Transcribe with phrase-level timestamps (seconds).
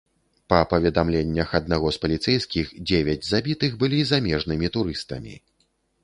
[0.51, 5.35] Па паведамленнях аднаго з паліцэйскіх, дзевяць забітых былі замежнымі турыстамі.